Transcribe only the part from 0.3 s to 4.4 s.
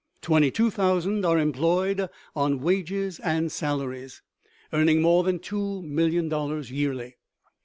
two thousand are employed on wages and salaries,